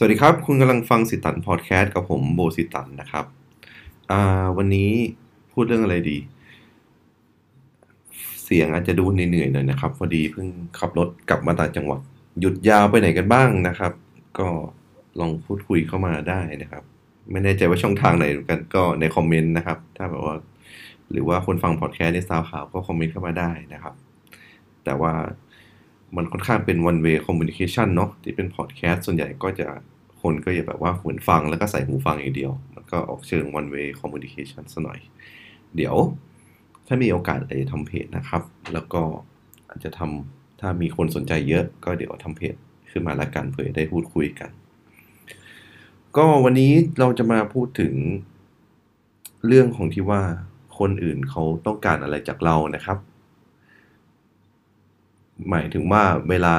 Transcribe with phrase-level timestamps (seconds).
[0.00, 3.24] สวัสดีครับ คุณกำลังฟังสิตันพอดแคสต์กับผมโบสิตันนะครับ
[4.56, 4.90] วันนี้
[5.52, 6.18] พูดเรื่องอะไรดี
[8.44, 10.46] เสียงอาจจะดูเหนื่อยๆหน่อยนะครับ พอดีเพิ่ง
[10.78, 12.00] ขับรถกลับมาต่างจังหวัด
[12.40, 13.92] หยุดยาวไปไหนกันบ้างนะครับ
[14.38, 14.48] ก็
[15.20, 16.82] ลองพูดคุยเข้ามาได้นะครับ
[17.30, 20.36] ไม่แน่ใจว่าช่องทางไหนเหมือนกันก็ในคอมเมนต์นะครับ ถ้าแบบว่า
[21.10, 23.94] หรือว่าคนฟังพอดแคสต์ในซาวข่าวก็คอมเมนต์เข้ามาได้นะครับ
[24.84, 25.12] แต่ว่า
[26.16, 29.66] มันค่อนข้างเป็น one way communication เนาะที่เป็นพอดแคสต์ส่วนใหญ่ก็จะ
[30.22, 34.98] คนก็จะแบบว่าเหมือนฟังแล้วก็ใส่หูฟังอย่างเดียว มันก็ออกเชิง one way communication ซะหน่อย
[35.76, 35.96] เดี๋ยว
[36.86, 39.02] ถ้ามีโอกาสอาจจะทำเพจนะครับ แล้วก็
[39.68, 42.54] อาจจะทำถ้ามีคนสนใจเยอะ ก็เดี๋ยวทำเพจ
[42.90, 44.50] ขึ้นมาละกันเพื่อได้พูดคุยกัน
[46.16, 47.94] ก็วันนี้เราจะมาพูดถึง
[49.46, 50.22] เรื่องของที่ว่า
[50.78, 52.98] คนอื่นเขาต้องการอะไรจากเรานะครับ
[55.50, 56.56] หมายถึงว่าเวลา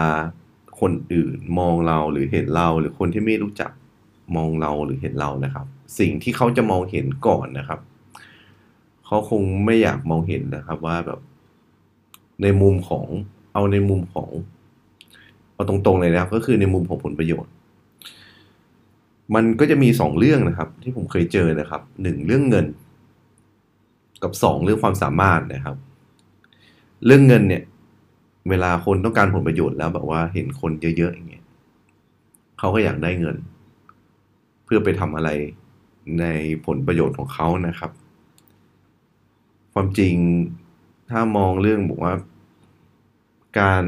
[0.80, 3.72] คนอื่นมองเราหรือเห็นเราหรือคนที่ไม่รู้จัก
[4.36, 5.66] มองเราหรือเห็นเรานะครับ
[6.00, 7.80] สิ่งที่เขาจะมองเห็นก่อนนะครับ
[9.06, 11.20] เขาคงไม่อยากมองเห็นนะครับว่าแบบ
[12.44, 13.06] ในมุมของ
[13.54, 14.30] เอาในมุมของ
[15.54, 17.52] เอาตรงๆเลยนะครับ ก็คือในมุมของผลประโยชน์
[19.36, 22.66] มันก็จะมีสองเรื่องนะครับ ที่ผมเคยเจอนะครับหนึ่งเรื่องเงิน
[24.23, 25.76] กับสองเรื่องความสามารถนะครับ
[27.06, 27.64] เรื่องเงินเนี่ย
[28.50, 31.45] เวลาคนต้องการผลประโยชน์แล้วแบบว่าเห็นคนเยอะๆอย่างเงี้ย
[32.59, 33.38] เขาก็อยากได้เงิน
[34.64, 35.30] เพื่อไปทำอะไร
[36.19, 36.25] ใน
[36.66, 37.92] ผลประโยชน์ของเขานะครับ
[39.73, 40.16] ความจริง
[41.09, 42.14] ถ้ามองเรื่องบอกว่า
[43.59, 43.83] การ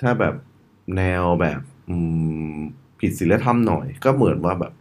[0.00, 0.34] ถ้าแบบ
[0.96, 1.60] แนวแบบ
[3.00, 4.72] ผิดศีลธรรมหน่อย ก็เหมือนว่าแบบ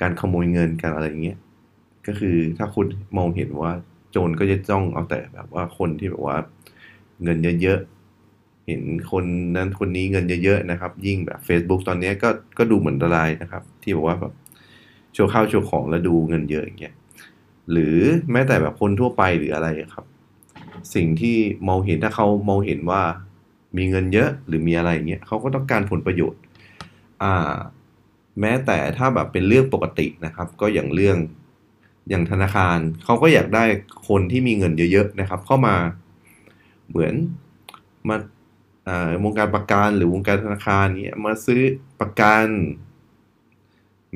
[0.00, 1.38] การขโมยเงินการอะไรอย่างเงี้ย
[2.06, 3.72] ก็คือถ้าคุณมองเห็นว่า
[4.10, 6.36] โจรก็จะจ้องเอาแต่แบบว่าคนที่แบบว่า
[7.22, 9.24] เงินเยอะๆ เห็นคน
[9.56, 14.32] นั้นคนนี้เงินเยอะๆนะครับ ยิ่งแบบ Facebook ตอนนี้ก็ก็ดูเหมือนละลายนะครับ ที่บอกว่าแบบ
[15.14, 16.94] โชว์ข้าวโชว์ของแล้วดูเงินเยอะอย่างเงี้ย
[17.70, 17.96] หรือ
[18.32, 20.04] แม้แต่แบบคนทั่วไปหรืออะไรครับ
[20.94, 21.36] สิ่งที่
[21.68, 23.02] มองเห็นถ้าเขามองเห็นว่า
[23.76, 26.40] มีเงินเยอะหรือมีอะไรอย่างเงี้ยเขาก็ต้องการผลประโยชน์
[27.22, 27.54] อ่า
[28.40, 31.16] แม้แต่ถ้าแบบเป็นเรื่องปกตินะครับ ก็อย่างเรื่อง
[32.08, 33.64] อย่างธนาคารเขาก็อยากได้
[34.08, 35.74] คนที่มีเงินเยอะๆนะครับ เข้ามา
[36.90, 37.14] เหมือน
[38.08, 38.16] มา
[39.24, 41.60] วงการประกันหรือวงการธนาคารเนี้ยมาซื้อ
[42.00, 42.46] ประกัน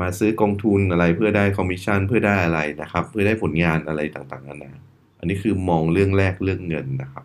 [0.01, 4.73] มาซื้อกองทุนอะไรเพื่อได้คอมมิชชั่นเพื่อได้อะไรนะครับ เพื่อได้ผลงานอะไรต่างๆนานา
[5.19, 7.25] อันนี้คือมองเรื่องแรกเรื่องเงินนะครับ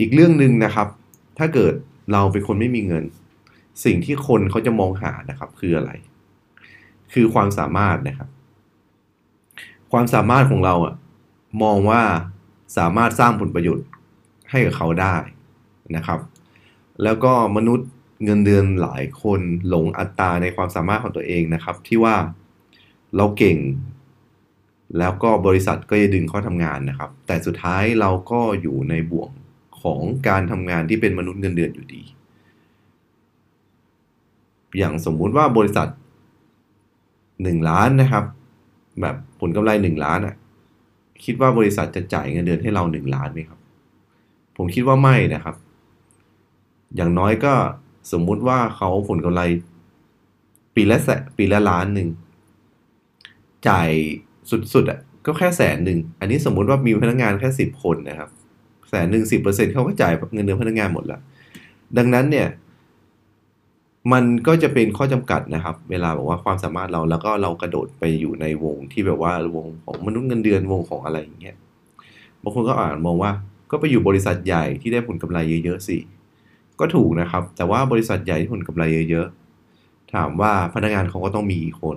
[0.00, 0.88] อีกเรื่องหนึ่งนะครับ
[1.38, 1.74] ถ้าเกิด
[2.12, 3.04] เราเป็นคนไม่มีเงิน
[3.84, 5.90] สิ่งที่คนเขาจะมองหานะครับคืออะไร
[7.12, 8.28] คือความสามารถนะครับ
[9.92, 10.94] ความสามารถของเราอะ
[11.62, 12.02] มองว่า
[12.78, 13.86] สามารถสร้างผลประโยชน์
[14.50, 15.16] ให้กับเขาได้
[15.96, 16.20] นะครับ
[17.02, 17.88] แล้วก็มนุษย์
[18.24, 22.16] เงินเดือนหลายคนหลงอัตราในความสามารถของตัวเองนะครับ ที่ว่า
[23.16, 23.58] เราเก่ง
[24.98, 29.30] แล้วก็บริษัทก็จะดึงเข้าทำงานนะครับ แต่สุดท้ายเราก็อยู่ในบ่วง
[29.82, 32.02] ของการทำงานที่เป็นมนุษย์เงินเดือนอยู่ดี
[34.78, 35.88] อย่างสมมุติว่าบริษัท
[37.42, 38.24] หนึ่งล้านนะครับ
[39.00, 40.34] แบบผลกำไรหนึ่งล้านอะ่ะ
[41.24, 43.59] คิดว่าบริษัทจะจ่ายเงินเดือนให้เราหนึ่งล้านไหมครับ
[44.56, 45.56] ผมคิดว่าไม่นะครับ
[46.96, 47.54] อย่างน้อยก็
[48.12, 49.42] สมมุติว่าเขาผลกำไร
[50.74, 52.08] ปีละแสปีละล้านหนึ่ง
[53.68, 53.90] จ่าย
[54.74, 58.30] สุดๆอะก็แค่แสนหนึ่ง อันนี้สมมุติว่ามีพนักงานแค่สิบคนนะครับ
[58.90, 61.18] แสนหนึ่งสิบเปอร์เซ็นเขาก็จ่ายเงินเดือนพนักงานหมดละ
[61.98, 62.48] ดังนั้นเนี่ย
[64.12, 71.56] มันก็จะเป็นข้อจำกัดนะครับ เวลาบอกว่าความสามารถเราแล้วก็เรากระโดดไปอยู่ในวงที่แบบว่าวงของมนุษย์เงินเดือนวงของอะไรอย่างเงี้ย
[72.42, 73.32] บางคนก็อ่านมองว่า
[73.70, 75.98] ก็ไปอยู่บริษัทใหญ่ที่ได้ผลกำไรเยอะๆสิ
[76.80, 81.96] ก็ถูกนะครับ แต่ว่าบริษัทใหญ่ที่ผลกำไรเยอะๆ ถามว่าพนักงานเขาก็ต้องมีคน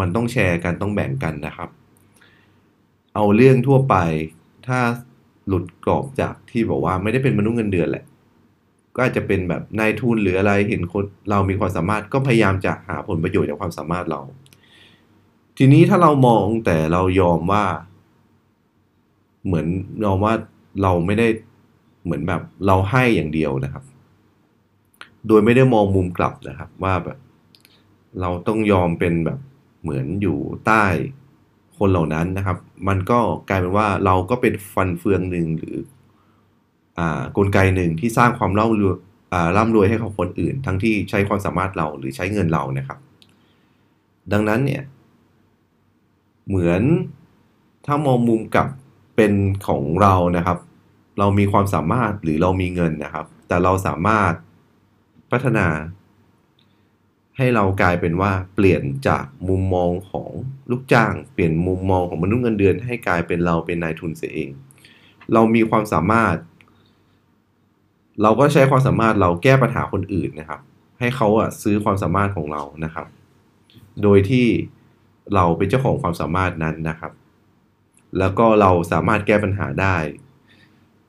[0.00, 1.68] มันต้องแชร์กันต้องแบ่งกันนะครับ
[3.14, 3.96] เอาเรื่องทั่วไป
[4.66, 4.78] ถ้า
[5.48, 8.04] หลุดกรอบจากที่บอกว่าไม่ได้เป็นมนุษย์เงินเดือนแหละ
[8.94, 14.20] ก็อาจจะเป็นแบบนายทุนหรืออะไรเห็นคนเรามีความสามารถก็พยายามจะหาผลประโยชน์จากความสามารถเรา
[15.58, 17.64] ทีนี้ถ้าเรามองแต่เรายอมว่า
[19.46, 19.66] เหมือน
[20.04, 20.34] ยอมว่า
[20.82, 21.28] เราไม่ได้
[22.04, 23.84] เหมือนแบบเราให้อย่างเดียวนะครับ
[25.28, 27.18] โดยไม่ได้มองมุมกลับนะครับ ว่าแบบ
[28.20, 29.38] เราต้องยอมเป็นแบบ
[29.82, 30.84] เหมือนอยู่ใต้
[31.78, 32.58] คนเหล่านั้นนะครับ
[32.88, 35.76] มันก็กลายเป็นว่าเราก็เป็นฟันเฟืองหนึ่งหรือ
[36.98, 38.96] อ่ากลไกหนึ่งที่สร้างความร่ำรวย
[39.32, 42.98] อ่าร่ำรวยให้กับคนอื่น ทั้งที่ใช้ความสามารถเราหรือใช้เงินเรานะครับ
[44.32, 44.82] ดังนั้นเนี่ย
[46.48, 46.82] เหมือน
[47.86, 48.68] ถ้ามองมุมกลับ
[49.16, 49.32] เป็น
[49.66, 50.58] ของเรานะครับ
[51.18, 54.32] เรามีความสามารถหรือเรามีเงินนะครับ แต่เราสามารถ
[55.30, 55.66] พัฒนา
[57.36, 60.30] ให้เรากลายเป็นว่าเปลี่ยนจากมุมมองของ
[60.70, 64.50] ลูกจ้าง เปลี่ยนมุมมองของมนุษย์เงินเดือน ให้กลายเป็นเราเป็นนายทุนเสียเอง
[65.32, 66.36] เรามีความสามารถ
[68.22, 70.60] เราก็ใช้ความสามารถเราแก้ปัญหาคนอื่นนะครับ
[71.00, 73.06] ให้เขาอะซื้อความสามารถของเรานะครับ
[74.02, 74.46] โดยที่
[75.34, 77.12] เราเป็นเจ้าของความสามารถนั้นนะครับ
[78.18, 79.96] แล้วก็เราสามารถแก้ปัญหาได้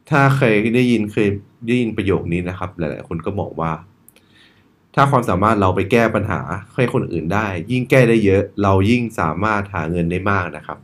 [0.09, 1.29] ถ้าเคยได้ยินเคย
[1.67, 3.71] ได้ยินประโยคนี้นะครับ หลาย ๆ คนก็บอกว่า
[4.95, 6.41] ถ้าความสามารถเราไปแก้ปัญหา
[6.75, 10.77] ให้คนอื่นได้ ยิ่งแก้ได้เยอะ เรายิ่งสามารถหาเงินได้มากนะครับ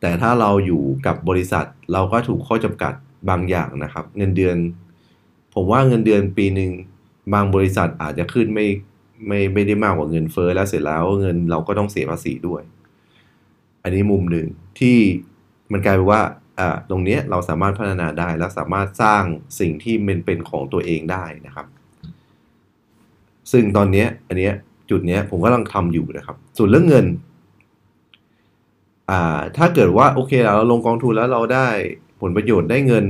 [0.00, 2.92] แต่ถ้าเราอยู่กับบริษัทเราก็ถูกข้อจำกัด
[3.28, 4.56] บางอย่างนะครับ เงินเดือน
[5.54, 6.72] ผมว่าเงินเดือนปีหนึ่ง
[7.32, 8.66] บางบริษัทอาจจะขึ้นไม่
[9.26, 12.62] ไม่ไม่ได้มากกว่าเงินเฟ้อแล้วเสร็จแล้วเงินเราก็ต้องเสียภาษีด้วย
[13.84, 14.46] อันนี้มุมหนึ่ง
[14.78, 14.98] ที่
[15.72, 16.22] มันกลายเป็นว่า
[16.58, 19.22] อ่าตรงนี้เราสามารถพัฒนาได้และสามารถสร้าง
[19.60, 21.66] สิ่งที่เป็นเป็นของตัวเองได้นะครับ
[23.52, 24.50] ซึ่งตอนนี้อันนี้
[24.90, 27.06] จุดนี้ผมกำลังทำอยู่นะครับ ส่วนเรื่องเงิน
[29.10, 31.68] อ่าถ้าเกิดว่าโอเคเราลงกองทุนแล้วเราได้
[32.20, 33.04] ผลประโยชน์ได้เงิน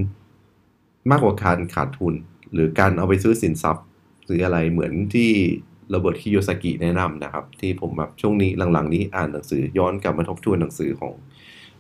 [1.11, 2.15] มากกว่าการขาดทุน
[2.53, 3.85] หรือการเอาไปซื้อสินทรัพย์
[4.26, 5.31] หรืออะไรเหมือนที่
[5.90, 11.14] โรเบิร์ตคิโยซากิแนะนำนะครับ ที่ผมแบบช่วงนี้หลังๆนี้อ่านหนังสือย้อนกลับมาทบทวนหนังสือของ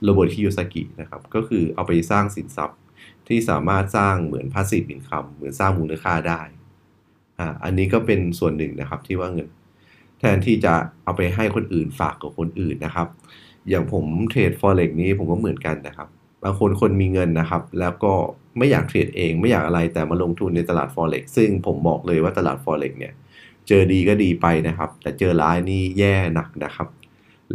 [0.02, 2.78] โรเบิร์ตคิโยซากินะครับ ก็คือเอาไปสร้างสินทรัพย์
[3.28, 6.40] ที่สามารถสร้างเหมือน passive income เหมือนสร้างมูลค่าได้
[7.38, 9.50] อ่าอันนี้ก็เป็นส่วนหนึ่งนะครับที่ว่าเงิน
[10.20, 10.74] แทนที่จะ
[11.04, 13.08] เอาไปให้คนอื่นฝากกับคนอื่นนะครับ
[13.68, 16.08] อย่างผมเทรด forex นี้ผมก็เหมือนกันนะครับ
[16.42, 18.12] บางคนคนมีเงินนะครับ แล้วก็
[18.58, 23.14] ไม่อยากเทรดเองไม่อยากอะไรแต่มาลงทุนในตลาด forex ซึ่งผมบอกเลยว่าตลาด forex เนี่ย
[23.68, 26.88] เจอดีก็ดีไปนะครับ แต่เจอร้ายนี่แย่หนักนะครับ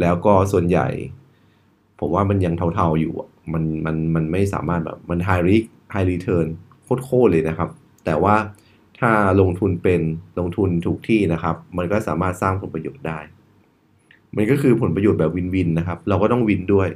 [0.00, 0.88] แล้วก็ส่วนใหญ่
[1.98, 3.14] ผมว่ามันยังเทาๆอยู่
[3.52, 5.64] มันมันมันไม่สามารถแบบมัน high risk
[5.94, 6.46] high return
[7.04, 7.70] โคตรเลยนะครับ
[8.04, 8.36] แต่ว่า
[9.00, 9.10] ถ้า
[9.40, 10.00] ลงทุนเป็น
[10.38, 13.18] ลงทุนถูกที่นะครับ มันก็สามารถสร้างผลประโยชน์ได้
[14.36, 16.88] มันก็คือผลประโยชน์แบบวินวินนะครับ เราก็ต้องวินด้วย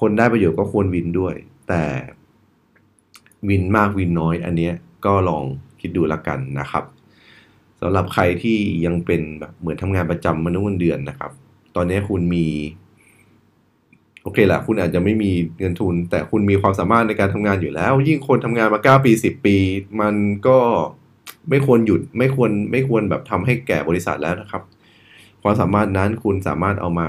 [0.00, 1.34] คนได้ประโยชน์ก็ควรวินด้วย
[1.68, 1.82] แต่
[3.48, 4.74] วินมากวินน้อยอันเนี้ย
[5.06, 5.44] ก็ลอง
[5.80, 6.84] คิดดูละกันนะครับ
[7.80, 8.56] สำหรับใครที่
[8.86, 11.30] ยังเป็นแบบเหมือนทำงานประจำมนุษย์เงินเดือนนะครับ
[11.76, 12.46] ตอนนี้คุณมี
[14.22, 19.56] โอเคแหละคุณอาจจะไม่มีเงินทุน แต่คุณมีความสามารถในการทำงานอยู่แล้ว ยิ่งคนทำงานมา9ปี10ปี
[20.00, 20.14] มัน
[20.46, 20.58] ก็
[21.50, 24.62] ไม่ควรหยุดไม่ควรไม่ควรแบบทำให้แก่บริษัทแล้วนะครับ
[25.42, 27.08] ความสามารถนั้นคุณสามารถเอามา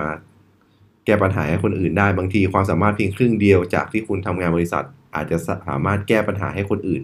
[1.06, 4.84] แก้ปัญหาให้คนอื่นได้บางทีความสามารถเพียงครึ่งเดียวจากที่คุณทำงานบริษัท
[5.16, 5.38] อาจจะ
[5.68, 7.02] สามารถแก้ปัญหาให้คนอื่น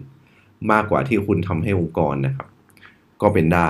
[0.72, 2.48] มากกว่าที่คุณทำให้องค์กรนะครับ
[3.22, 3.68] ก็เป็นได้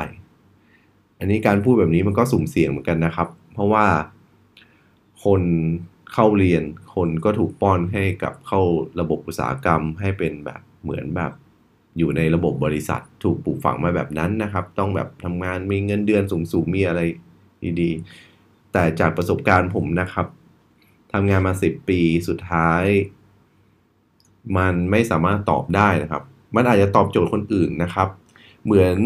[1.18, 3.86] อันนี้การพูดแบบนี้มันก็สุ่มเสี่ยงเหมือนกันนะครับ เพราะว่า
[5.24, 5.42] คน
[6.12, 6.62] เข้าเรียน
[6.94, 8.60] คนก็ถูกป้อนให้กับเข้า
[9.00, 11.32] ระบบอุตสาหกรรมให้เป็นแบบเหมือนแบบ
[11.98, 16.22] อยู่ในระบบบริษัทถูกปลูกฝังมาแบบนั้นนะครับ ต้องแบบทำงานมีเงินเดือน
[16.52, 17.00] สูงๆมีอะไร
[17.80, 20.26] ดีๆ แต่จากประสบการณ์ผมนะครับ
[21.12, 22.84] ทำงานมาสิบปีสุดท้าย
[24.56, 26.22] มันไม่สามารถตอบได้นะครับ
[26.54, 28.08] มันอาจจะตอบโจทย์คนอื่นนะครับ
[28.68, 28.98] เหมือน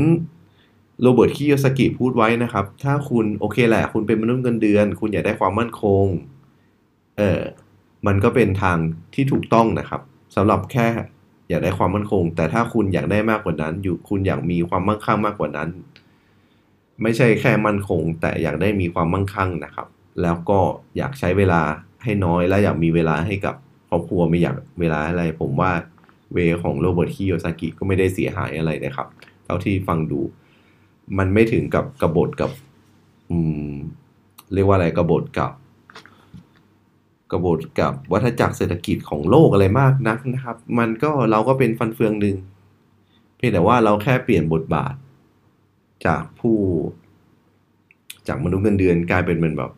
[1.02, 6.04] โรเบิร์ตคิโยสกิพูดไว้นะครับ ถ้าคุณโอเคแหละ คุณเป็นมนุษย์เงินเดือน คุณอยากได้ความมั่นคง
[7.16, 7.40] เออ
[8.06, 8.78] มันก็เป็นทาง
[9.14, 10.00] ที่ถูกต้องนะครับ
[10.36, 10.88] สำหรับแค่
[11.48, 15.68] อยากได้ความมั่นคง แต่ถ้าคุณอยากได้มากกว่านั้น อยู่คุณอยากมีความมั่งคั่งมากกว่านั้น
[17.02, 19.88] ไม่ใช่แค่มั่นคง แต่อยากได้มีความมั่งคั่งนะครับ
[20.22, 20.58] แล้วก็
[20.96, 21.62] อยากใช้เวลา
[22.02, 23.54] ให้น้อยและอยากมีเวลาให้กับ
[23.88, 25.72] ครอบครัวไม่อยากเวลาอะไร ผมว่า
[26.32, 29.08] เวของโรเบิร์ตคิโยซากิก็ไม่ได้เสียหายอะไรนะครับ
[29.44, 30.20] เท่าที่ฟังดู
[31.18, 32.50] มันไม่ถึงกับกบฏกับ
[33.30, 33.36] อื
[33.70, 33.72] ม
[34.52, 35.52] เรียกว่าอะไรกบฏกับ
[37.30, 42.36] กบฏกับวัฏจักรเศรษฐกิจของโลกอะไรมากนักนะครับ มันก็เราก็เป็นฟันเฟืองหนึ่ง
[43.36, 44.94] เพียงแต่ว่าเราแค่เปลี่ยนบทบาท
[46.06, 46.58] จากผู้
[48.28, 49.72] จากมนุษย์เงินเดือนกลายเป็นเหมือนแบบ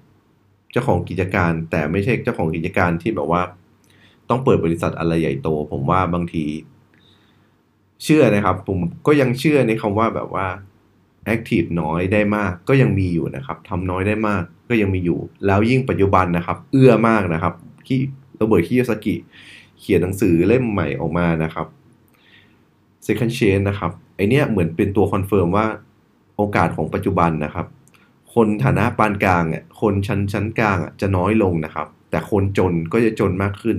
[0.73, 3.43] เจ้าของกิจการ แต่ไม่ใช่เจ้าของกิจการที่แบบว่า
[4.29, 6.45] ต้องเปิดบริษัทอะไรใหญ่โต ผมว่าบางที
[8.03, 10.47] เชื่อนะครับ ผมก็ยังเชื่อในคำว่าแบบว่า
[11.35, 17.55] active น้อยได้มาก ก็ยังมีอยู่นะครับทำน้อยได้มากก็ยังมีอยู่ แล้วยิ่งปัจจุบันนะครับ เอื้อมากนะครับ
[17.87, 17.99] ที่
[18.37, 19.15] โรเบิร์ตคิโยสกิ
[19.81, 21.67] เขียนหนังสือเล่มใหม่ออกมานะครับ
[23.07, 25.67] second chance นะครับไอเนี้ยเหมือนเป็นตัว confirm ว่า
[26.37, 27.67] โอกาสของปัจจุบันนะครับ
[28.35, 33.77] คนฐานะปานกลางอะคนชั้นชั้นกลางอะจะน้อยลงนะครับ แต่คนจนก็จะจนมากขึ้น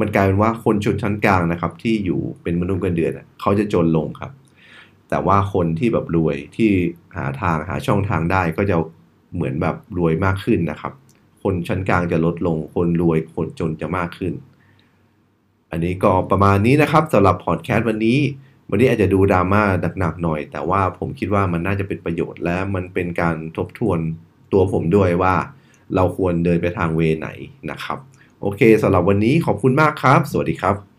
[0.00, 4.32] มันกลายเป็นว่าคนชนชั้นกลางนะครับ ที่อยู่เป็นมนุษย์เงินเดือนเขาจะจนลงครับ
[5.08, 6.70] แต่ว่าคนที่แบบรวยที่
[7.16, 8.76] หาทางหาช่องทางได้ก็จะ
[9.34, 10.92] เหมือนแบบรวยมากขึ้นนะครับ
[11.42, 14.34] คนชั้นกลางจะลดลง คนรวยคนจนจะมากขึ้น
[15.70, 18.18] อันนี้ก็ประมาณนี้นะครับสำหรับพอดแคสต์วันนี้
[18.70, 19.62] วันนี้อาจจะดูดราม่า
[19.98, 23.98] หนักๆหน่อย แต่ว่าผมคิดว่ามันน่าจะเป็นประโยชน์และมันเป็นการทบทวน
[24.52, 25.34] ตัวผมด้วยว่า
[25.94, 27.28] เราควรเดินไปทางเวไหน
[27.70, 27.98] นะครับ
[28.44, 30.93] โอเคสำหรับวันนี้ขอบคุณมากครับ สวัสดีครับ